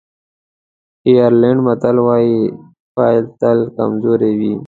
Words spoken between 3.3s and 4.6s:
تل کمزوری وي.